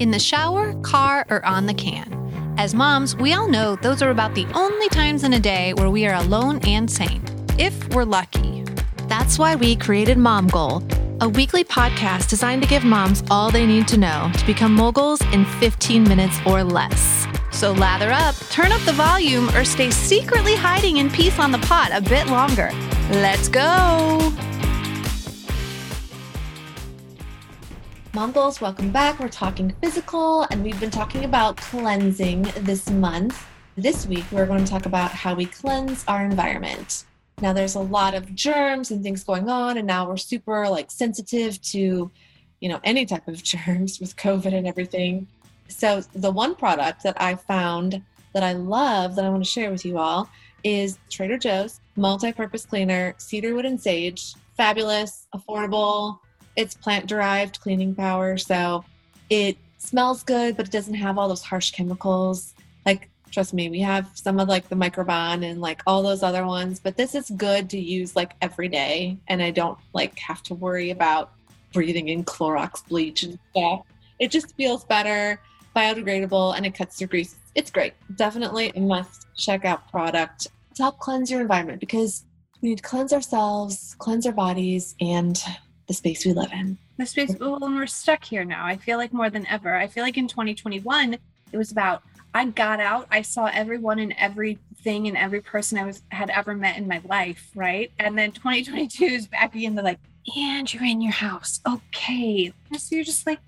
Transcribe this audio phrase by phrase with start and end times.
[0.00, 2.16] in the shower, car, or on the can.
[2.58, 5.90] As moms, we all know those are about the only times in a day where
[5.90, 7.22] we are alone and sane,
[7.58, 8.64] if we're lucky.
[9.08, 10.82] That's why we created Mom Goal,
[11.20, 15.20] a weekly podcast designed to give moms all they need to know to become moguls
[15.32, 17.26] in 15 minutes or less.
[17.50, 21.58] So lather up, turn up the volume, or stay secretly hiding in peace on the
[21.58, 22.70] pot a bit longer.
[23.10, 24.49] Let's go!
[28.12, 29.20] Mom Goals, welcome back.
[29.20, 33.46] We're talking physical, and we've been talking about cleansing this month.
[33.76, 37.04] This week, we're going to talk about how we cleanse our environment.
[37.40, 40.90] Now, there's a lot of germs and things going on, and now we're super like
[40.90, 42.10] sensitive to,
[42.58, 45.28] you know, any type of germs with COVID and everything.
[45.68, 48.02] So, the one product that I found
[48.34, 50.28] that I love that I want to share with you all
[50.64, 54.34] is Trader Joe's multi-purpose cleaner, cedarwood and sage.
[54.56, 56.18] Fabulous, affordable,
[56.60, 58.36] it's plant derived cleaning power.
[58.36, 58.84] So
[59.30, 62.54] it smells good, but it doesn't have all those harsh chemicals.
[62.84, 66.46] Like, trust me, we have some of like the microban and like all those other
[66.46, 69.16] ones, but this is good to use like every day.
[69.28, 71.32] And I don't like have to worry about
[71.72, 73.82] breathing in Clorox bleach and stuff.
[74.18, 75.40] It just feels better,
[75.74, 77.36] biodegradable, and it cuts through grease.
[77.54, 77.94] It's great.
[78.16, 82.24] Definitely a must check out product to help cleanse your environment because
[82.60, 85.42] we need to cleanse ourselves, cleanse our bodies, and
[85.90, 86.78] the space we live in.
[86.98, 88.64] The space, well, and we're stuck here now.
[88.64, 89.74] I feel like more than ever.
[89.74, 91.14] I feel like in 2021,
[91.50, 95.84] it was about I got out, I saw everyone and everything and every person I
[95.84, 97.90] was had ever met in my life, right?
[97.98, 99.74] And then 2022 is back again.
[99.74, 99.98] They're like,
[100.36, 102.52] and you're in your house, okay?
[102.78, 103.40] So you're just like,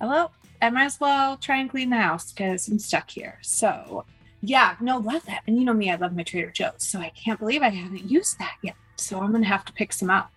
[0.00, 0.30] hello,
[0.62, 3.40] I might as well try and clean the house because I'm stuck here.
[3.42, 4.06] So
[4.40, 5.42] yeah, no, love that.
[5.46, 8.10] And you know me, I love my Trader Joe's, so I can't believe I haven't
[8.10, 8.76] used that yet.
[8.96, 10.30] So I'm gonna have to pick some up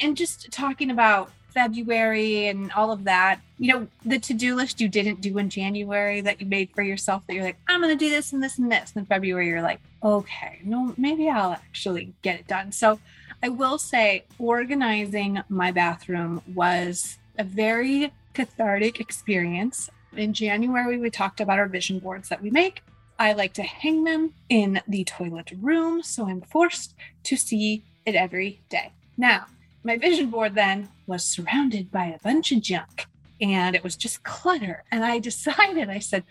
[0.00, 4.80] and just talking about February and all of that, you know, the to do list
[4.80, 7.96] you didn't do in January that you made for yourself that you're like, I'm going
[7.96, 8.92] to do this and this and this.
[8.94, 12.72] And in February, you're like, okay, no, maybe I'll actually get it done.
[12.72, 12.98] So
[13.42, 19.90] I will say, organizing my bathroom was a very cathartic experience.
[20.16, 22.82] In January, we talked about our vision boards that we make.
[23.18, 28.14] I like to hang them in the toilet room, so I'm forced to see it
[28.14, 28.92] every day.
[29.16, 29.46] Now,
[29.84, 33.06] my vision board then was surrounded by a bunch of junk
[33.40, 34.84] and it was just clutter.
[34.90, 36.24] And I decided, I said,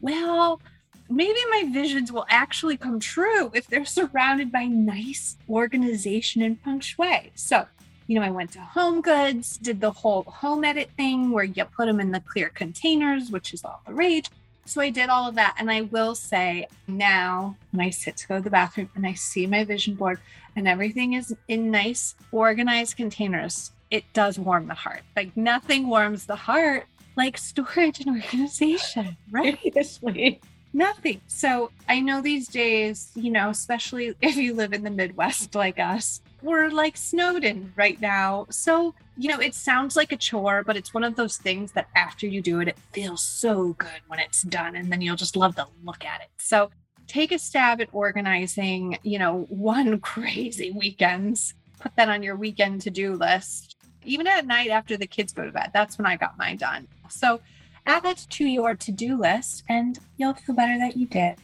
[0.00, 0.60] well,
[1.08, 6.80] maybe my visions will actually come true if they're surrounded by nice organization and feng
[6.80, 7.30] shui.
[7.34, 7.66] So,
[8.06, 11.64] you know, I went to Home Goods, did the whole home edit thing where you
[11.64, 14.30] put them in the clear containers, which is all the rage.
[14.66, 15.56] So I did all of that.
[15.58, 19.14] And I will say now, when I sit to go to the bathroom and I
[19.14, 20.20] see my vision board
[20.54, 25.02] and everything is in nice, organized containers, it does warm the heart.
[25.14, 29.58] Like nothing warms the heart like storage and organization, right?
[29.62, 30.40] Seriously.
[30.72, 31.22] Nothing.
[31.26, 35.78] So I know these days, you know, especially if you live in the Midwest like
[35.78, 38.46] us, we're like Snowden right now.
[38.50, 41.88] So, you know, it sounds like a chore, but it's one of those things that
[41.94, 44.76] after you do it, it feels so good when it's done.
[44.76, 46.28] And then you'll just love to look at it.
[46.38, 46.70] So
[47.06, 51.54] take a stab at organizing, you know, one crazy weekends.
[51.80, 53.76] Put that on your weekend to do list.
[54.04, 56.86] Even at night after the kids go to bed, that's when I got mine done.
[57.08, 57.40] So
[57.86, 61.36] add that to your to do list and you'll feel better that you did.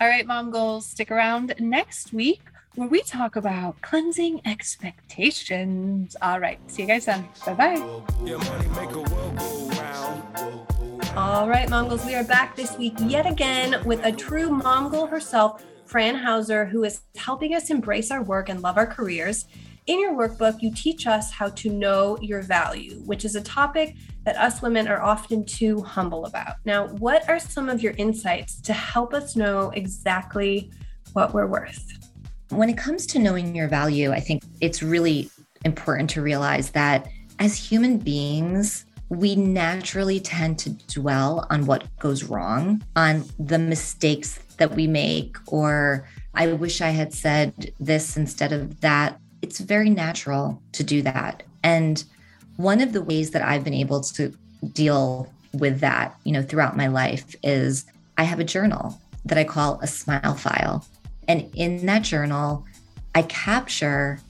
[0.00, 2.40] All right, mom goals, stick around next week
[2.76, 6.16] where we talk about cleansing expectations.
[6.22, 7.28] All right, see you guys then.
[7.44, 8.00] Bye bye.
[11.16, 15.64] All right, Mongols, we are back this week yet again with a true Mongol herself,
[15.84, 19.46] Fran Hauser, who is helping us embrace our work and love our careers.
[19.86, 23.96] In your workbook, you teach us how to know your value, which is a topic
[24.24, 26.56] that us women are often too humble about.
[26.64, 30.70] Now, what are some of your insights to help us know exactly
[31.12, 32.09] what we're worth?
[32.50, 35.30] When it comes to knowing your value, I think it's really
[35.64, 42.24] important to realize that as human beings, we naturally tend to dwell on what goes
[42.24, 48.52] wrong, on the mistakes that we make, or I wish I had said this instead
[48.52, 51.42] of that it's very natural to do that.
[51.62, 52.04] And
[52.56, 54.34] one of the ways that I've been able to
[54.72, 57.86] deal with that, you know, throughout my life is
[58.18, 60.84] I have a journal that I call a smile file.
[61.30, 62.66] And in that journal,
[63.14, 64.20] I capture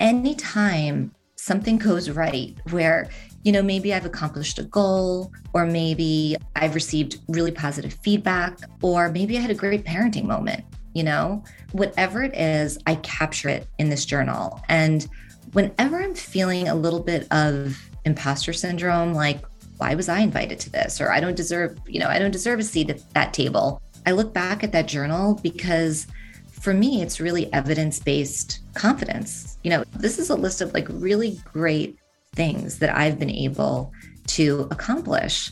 [0.00, 3.08] anytime something goes right where
[3.42, 9.08] you know maybe i've accomplished a goal or maybe i've received really positive feedback or
[9.10, 10.64] maybe i had a great parenting moment
[10.98, 14.60] you know, whatever it is, I capture it in this journal.
[14.68, 15.06] And
[15.52, 19.44] whenever I'm feeling a little bit of imposter syndrome, like,
[19.76, 21.00] why was I invited to this?
[21.00, 23.80] Or I don't deserve, you know, I don't deserve a seat at that table.
[24.06, 26.08] I look back at that journal because
[26.60, 29.58] for me, it's really evidence based confidence.
[29.62, 31.96] You know, this is a list of like really great
[32.34, 33.92] things that I've been able
[34.28, 35.50] to accomplish.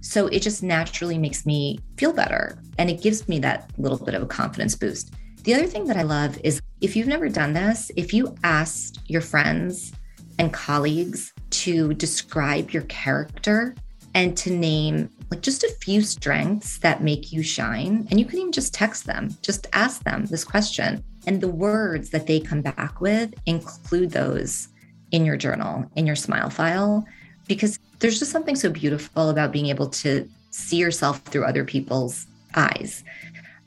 [0.00, 4.14] So it just naturally makes me feel better and it gives me that little bit
[4.14, 5.14] of a confidence boost.
[5.42, 9.00] The other thing that I love is if you've never done this, if you asked
[9.06, 9.92] your friends
[10.38, 13.74] and colleagues to describe your character
[14.14, 18.06] and to name like just a few strengths that make you shine.
[18.10, 21.02] And you can even just text them, just ask them this question.
[21.26, 24.68] And the words that they come back with, include those
[25.10, 27.04] in your journal, in your smile file,
[27.48, 32.26] because there's just something so beautiful about being able to see yourself through other people's
[32.54, 33.02] eyes.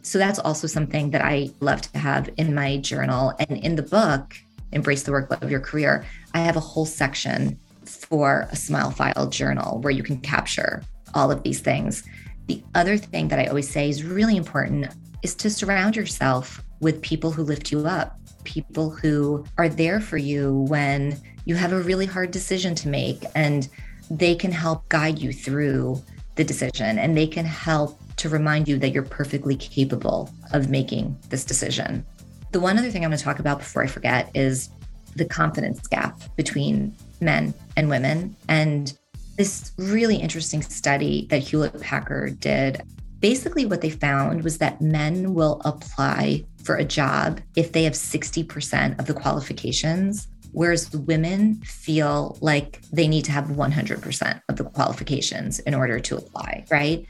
[0.01, 3.33] So that's also something that I love to have in my journal.
[3.39, 4.35] And in the book,
[4.71, 9.27] Embrace the Work, Love Your Career, I have a whole section for a smile file
[9.27, 10.83] journal where you can capture
[11.13, 12.03] all of these things.
[12.47, 14.87] The other thing that I always say is really important
[15.23, 20.17] is to surround yourself with people who lift you up, people who are there for
[20.17, 23.69] you when you have a really hard decision to make and
[24.09, 26.01] they can help guide you through
[26.35, 31.17] the decision and they can help to remind you that you're perfectly capable of making
[31.29, 32.05] this decision.
[32.51, 34.69] The one other thing I'm going to talk about before I forget is
[35.15, 38.35] the confidence gap between men and women.
[38.47, 38.97] And
[39.39, 42.81] this really interesting study that Hewlett Packard did.
[43.21, 47.93] Basically, what they found was that men will apply for a job if they have
[47.93, 54.65] 60% of the qualifications, whereas women feel like they need to have 100% of the
[54.65, 57.07] qualifications in order to apply, right?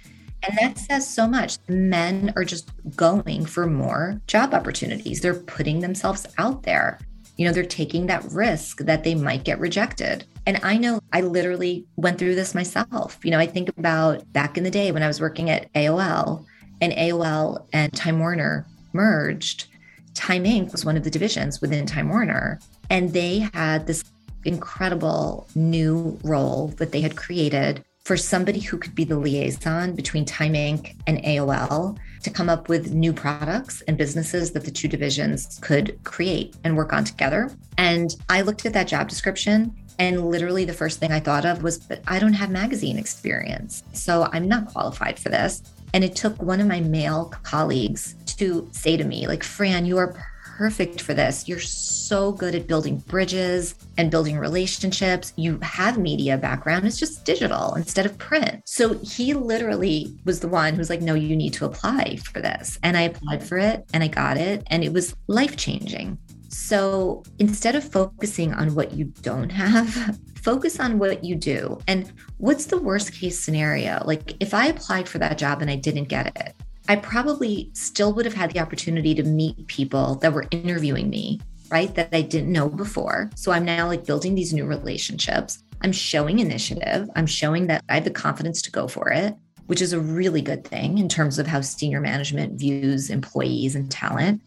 [0.48, 1.58] And that says so much.
[1.68, 5.22] Men are just going for more job opportunities.
[5.22, 7.00] They're putting themselves out there.
[7.40, 10.26] You know, they're taking that risk that they might get rejected.
[10.46, 13.18] And I know I literally went through this myself.
[13.24, 16.46] You know, I think about back in the day when I was working at AOL
[16.82, 19.68] and AOL and Time Warner merged.
[20.16, 20.74] Time Inc.
[20.74, 22.60] was one of the divisions within Time Warner.
[22.90, 24.04] And they had this
[24.44, 30.26] incredible new role that they had created for somebody who could be the liaison between
[30.26, 30.94] Time Inc.
[31.08, 35.98] and AOL to come up with new products and businesses that the two divisions could
[36.04, 37.51] create and work on together.
[37.77, 41.62] And I looked at that job description and literally the first thing I thought of
[41.62, 43.83] was, but I don't have magazine experience.
[43.92, 45.62] So I'm not qualified for this.
[45.94, 49.98] And it took one of my male colleagues to say to me, like, Fran, you
[49.98, 50.16] are
[50.60, 51.48] perfect for this.
[51.48, 55.32] You're so good at building bridges and building relationships.
[55.38, 56.86] You have media background.
[56.86, 58.64] It's just digital instead of print.
[58.66, 62.42] So he literally was the one who was like, no, you need to apply for
[62.42, 62.78] this.
[62.84, 64.64] And I applied for it and I got it.
[64.68, 66.18] And it was life changing.
[66.50, 71.80] So instead of focusing on what you don't have, focus on what you do.
[71.88, 74.04] And what's the worst case scenario?
[74.06, 76.54] Like if I applied for that job and I didn't get it,
[76.90, 81.40] I probably still would have had the opportunity to meet people that were interviewing me,
[81.70, 81.94] right?
[81.94, 83.30] That I didn't know before.
[83.36, 85.64] So I'm now like building these new relationships.
[85.82, 87.08] I'm showing initiative.
[87.16, 89.36] I'm showing that I have the confidence to go for it,
[89.68, 93.92] which is a really good thing in terms of how senior management views employees and
[93.92, 94.42] talent.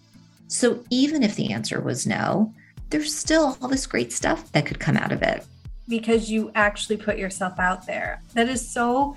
[0.49, 2.53] So even if the answer was no,
[2.91, 5.47] there's still all this great stuff that could come out of it.
[5.89, 8.21] Because you actually put yourself out there.
[8.35, 9.15] That is so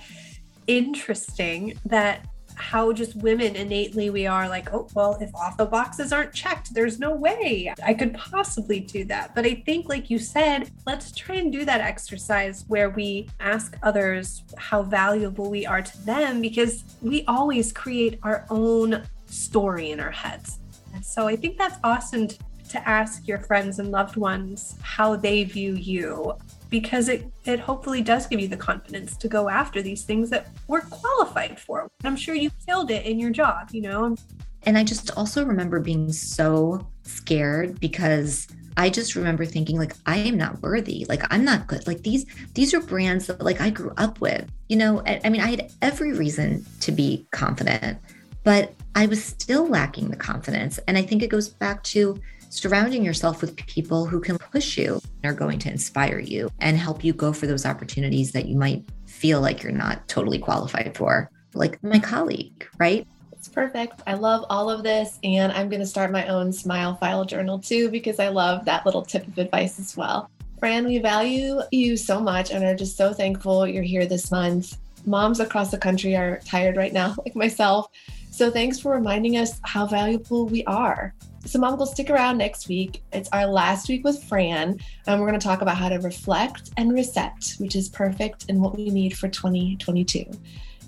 [0.68, 2.24] interesting that
[2.56, 6.74] how just women innately we are like, oh, well, if off the boxes aren't checked,
[6.74, 9.36] there's no way I could possibly do that.
[9.36, 13.78] But I think, like you said, let's try and do that exercise where we ask
[13.84, 20.00] others how valuable we are to them because we always create our own story in
[20.00, 20.60] our heads.
[21.02, 25.74] So I think that's awesome to ask your friends and loved ones how they view
[25.74, 26.34] you
[26.70, 30.48] because it it hopefully does give you the confidence to go after these things that
[30.68, 31.90] we're qualified for.
[32.04, 34.16] I'm sure you killed it in your job, you know.
[34.64, 40.18] And I just also remember being so scared because I just remember thinking like I
[40.18, 41.06] am not worthy.
[41.08, 41.86] Like I'm not good.
[41.88, 44.50] Like these these are brands that like I grew up with.
[44.68, 48.00] You know, I, I mean I had every reason to be confident,
[48.44, 50.80] but I was still lacking the confidence.
[50.88, 52.20] And I think it goes back to
[52.56, 56.78] surrounding yourself with people who can push you and are going to inspire you and
[56.78, 60.96] help you go for those opportunities that you might feel like you're not totally qualified
[60.96, 63.06] for like my colleague right?
[63.32, 64.02] It's perfect.
[64.08, 67.60] I love all of this and i'm going to start my own smile file journal
[67.60, 70.30] too because i love that little tip of advice as well.
[70.60, 74.78] Fran we value you so much and are just so thankful you're here this month.
[75.06, 77.88] Moms across the country are tired right now like myself.
[78.32, 81.14] So thanks for reminding us how valuable we are
[81.46, 83.04] So, Mom, will stick around next week.
[83.14, 86.72] It's our last week with Fran, and we're going to talk about how to reflect
[86.78, 90.26] and reset, which is perfect and what we need for 2022.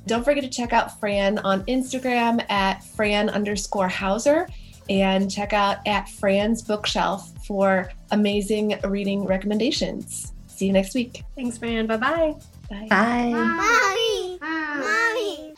[0.07, 4.47] Don't forget to check out Fran on Instagram at Fran underscore Hauser
[4.89, 10.33] and check out at Fran's Bookshelf for amazing reading recommendations.
[10.47, 11.23] See you next week.
[11.35, 11.87] Thanks, Fran.
[11.87, 12.35] Bye-bye.
[12.69, 12.87] Bye.
[12.89, 13.29] Bye.
[13.31, 14.39] Mommy.
[14.41, 15.03] Mommy.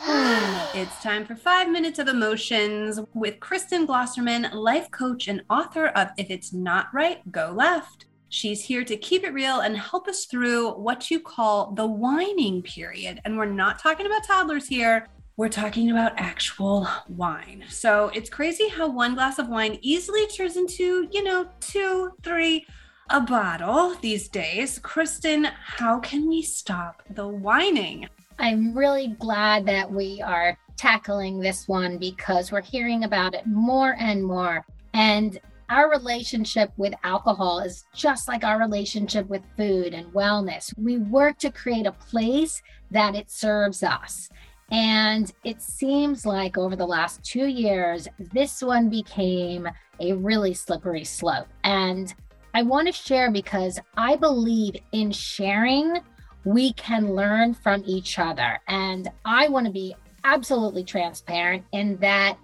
[0.74, 6.08] it's time for five minutes of emotions with Kristen Glosserman, life coach and author of
[6.18, 8.06] If It's Not Right, Go Left.
[8.30, 12.64] She's here to keep it real and help us through what you call the whining
[12.64, 13.22] period.
[13.24, 15.08] And we're not talking about toddlers here.
[15.38, 17.66] We're talking about actual wine.
[17.70, 22.66] So it's crazy how one glass of wine easily turns into, you know, two, three,
[23.12, 24.80] a bottle these days.
[24.80, 28.10] Kristen, how can we stop the whining?
[28.40, 33.98] I'm really glad that we are tackling this one because we're hearing about it more
[34.00, 34.66] and more.
[34.94, 35.38] And
[35.70, 40.74] our relationship with alcohol is just like our relationship with food and wellness.
[40.78, 44.30] We work to create a place that it serves us.
[44.72, 49.68] And it seems like over the last two years, this one became
[50.00, 51.48] a really slippery slope.
[51.66, 52.14] And
[52.54, 56.00] I want to share because I believe in sharing,
[56.46, 58.60] we can learn from each other.
[58.68, 62.38] And I want to be absolutely transparent in that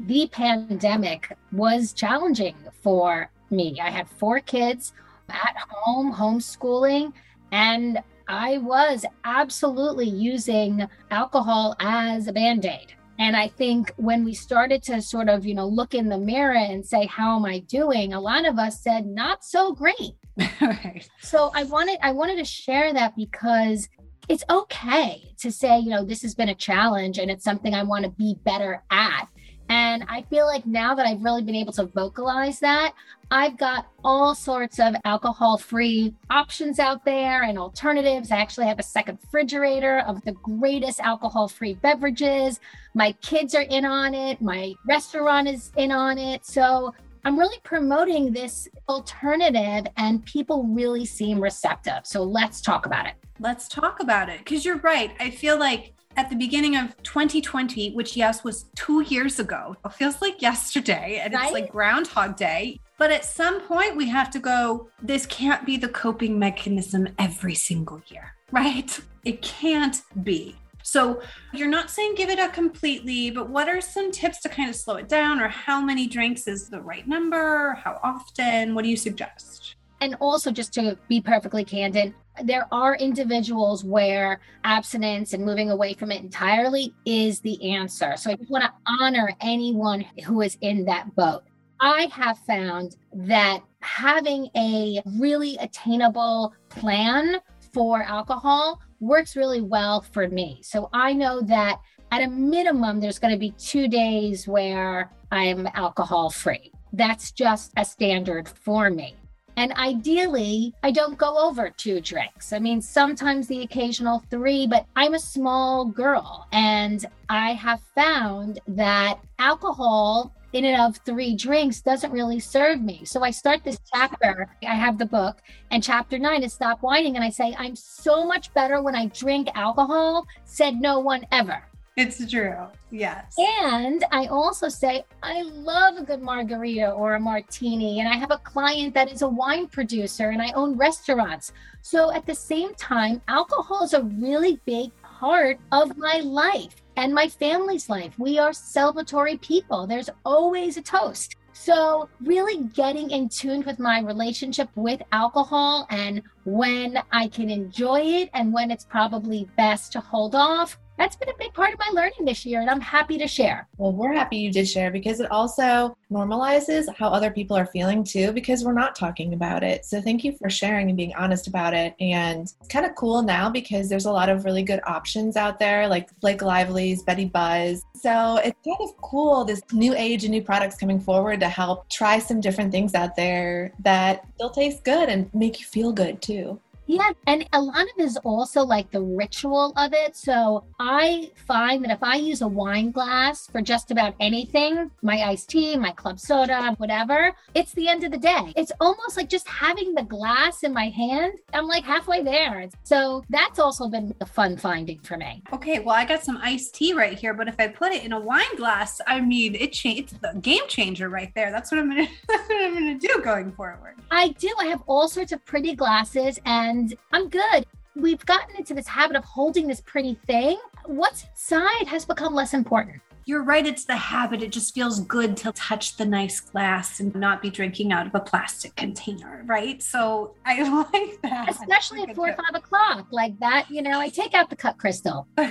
[0.00, 3.78] the pandemic was challenging for me.
[3.80, 4.92] I had four kids
[5.28, 7.12] at home, homeschooling,
[7.52, 12.94] and I was absolutely using alcohol as a band aid.
[13.18, 16.56] And I think when we started to sort of, you know, look in the mirror
[16.56, 18.12] and say, how am I doing?
[18.12, 20.16] A lot of us said, not so great.
[20.60, 21.08] right.
[21.20, 23.88] So I wanted, I wanted to share that because
[24.28, 27.82] it's okay to say, you know, this has been a challenge and it's something I
[27.82, 29.28] want to be better at.
[29.68, 32.92] And I feel like now that I've really been able to vocalize that,
[33.30, 38.30] I've got all sorts of alcohol free options out there and alternatives.
[38.30, 42.60] I actually have a second refrigerator of the greatest alcohol free beverages.
[42.94, 46.44] My kids are in on it, my restaurant is in on it.
[46.44, 52.00] So I'm really promoting this alternative, and people really seem receptive.
[52.04, 53.14] So let's talk about it.
[53.40, 54.38] Let's talk about it.
[54.38, 55.12] Because you're right.
[55.18, 59.92] I feel like at the beginning of 2020, which yes was two years ago, it
[59.94, 61.44] feels like yesterday, and right?
[61.44, 62.80] it's like Groundhog Day.
[62.98, 67.54] But at some point, we have to go, this can't be the coping mechanism every
[67.54, 69.00] single year, right?
[69.24, 70.56] It can't be.
[70.84, 71.22] So
[71.54, 74.76] you're not saying give it up completely, but what are some tips to kind of
[74.76, 77.72] slow it down, or how many drinks is the right number?
[77.82, 78.74] How often?
[78.74, 79.76] What do you suggest?
[80.02, 85.94] And also, just to be perfectly candid, there are individuals where abstinence and moving away
[85.94, 88.14] from it entirely is the answer.
[88.18, 91.44] So I just want to honor anyone who is in that boat.
[91.80, 97.40] I have found that having a really attainable plan
[97.72, 100.60] for alcohol works really well for me.
[100.62, 105.68] So I know that at a minimum, there's going to be two days where I'm
[105.74, 106.70] alcohol free.
[106.92, 109.16] That's just a standard for me.
[109.56, 112.52] And ideally, I don't go over two drinks.
[112.52, 118.58] I mean, sometimes the occasional three, but I'm a small girl and I have found
[118.66, 123.04] that alcohol in and of three drinks doesn't really serve me.
[123.04, 125.38] So I start this chapter, I have the book,
[125.72, 127.16] and chapter nine is Stop Whining.
[127.16, 131.60] And I say, I'm so much better when I drink alcohol, said no one ever.
[131.96, 132.66] It's true.
[132.90, 133.34] Yes.
[133.38, 137.98] And I also say, I love a good margarita or a martini.
[137.98, 141.52] And I have a client that is a wine producer and I own restaurants.
[141.82, 147.14] So at the same time, alcohol is a really big part of my life and
[147.14, 148.14] my family's life.
[148.18, 151.36] We are celebratory people, there's always a toast.
[151.56, 158.00] So, really getting in tune with my relationship with alcohol and when I can enjoy
[158.00, 161.78] it and when it's probably best to hold off that's been a big part of
[161.78, 163.66] my learning this year and i'm happy to share.
[163.78, 168.04] Well we're happy you did share because it also normalizes how other people are feeling
[168.04, 169.84] too because we're not talking about it.
[169.84, 171.94] So thank you for sharing and being honest about it.
[172.00, 175.58] And it's kind of cool now because there's a lot of really good options out
[175.58, 177.82] there like blake lively's betty buzz.
[177.94, 181.88] So it's kind of cool this new age and new products coming forward to help
[181.88, 186.22] try some different things out there that still taste good and make you feel good
[186.22, 187.10] too Yeah.
[187.26, 190.16] And a lot of it is also like the ritual of it.
[190.16, 195.22] So I find that if I use a wine glass for just about anything, my
[195.22, 198.52] iced tea, my club soda, whatever, it's the end of the day.
[198.56, 201.34] It's almost like just having the glass in my hand.
[201.52, 202.68] I'm like halfway there.
[202.82, 205.42] So that's also been a fun finding for me.
[205.52, 208.12] Okay, well, I got some iced tea right here, but if I put it in
[208.12, 211.50] a wine glass, I mean, it cha- it's the game changer right there.
[211.50, 212.06] That's what I'm gonna.
[212.28, 213.96] That's what I'm gonna do going forward.
[214.10, 214.52] I do.
[214.58, 216.73] I have all sorts of pretty glasses, and
[217.12, 217.66] I'm good.
[217.96, 220.58] We've gotten into this habit of holding this pretty thing.
[220.86, 223.00] What's inside has become less important.
[223.26, 223.64] You're right.
[223.64, 224.42] It's the habit.
[224.42, 228.14] It just feels good to touch the nice glass and not be drinking out of
[228.14, 229.82] a plastic container, right?
[229.82, 230.62] So I
[230.92, 231.48] like that.
[231.48, 233.70] Especially at four or five o'clock, like that.
[233.70, 235.26] You know, I take out the cut crystal.
[235.38, 235.44] I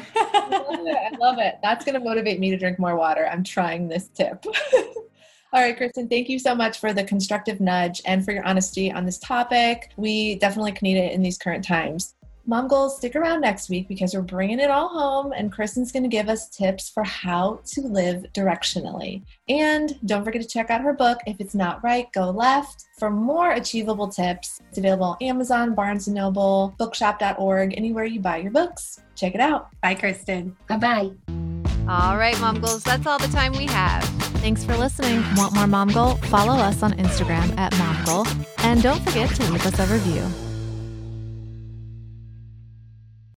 [0.70, 1.14] love it.
[1.14, 1.56] I love it.
[1.64, 3.28] That's going to motivate me to drink more water.
[3.28, 4.46] I'm trying this tip.
[5.54, 8.92] All right, Kristen, thank you so much for the constructive nudge and for your honesty
[8.92, 9.92] on this topic.
[9.98, 12.16] We definitely can need it in these current times.
[12.48, 16.04] Mom Goals, stick around next week because we're bringing it all home and Kristen's going
[16.04, 19.22] to give us tips for how to live directionally.
[19.48, 23.12] And don't forget to check out her book, If It's Not Right, Go Left, for
[23.12, 24.60] more achievable tips.
[24.70, 29.00] It's available on Amazon, Barnes & Noble, bookshop.org, anywhere you buy your books.
[29.16, 29.70] Check it out.
[29.82, 30.58] Bye, Kristen.
[30.68, 31.43] Bye bye.
[31.88, 34.04] All right, Mom Goals, that's all the time we have.
[34.40, 35.22] Thanks for listening.
[35.36, 36.16] Want more Mom Goal?
[36.16, 38.28] Follow us on Instagram at Mom Goal.
[38.60, 40.53] And don't forget to leave us a review.